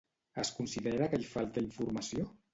[0.43, 2.29] Es considera que hi falta informació?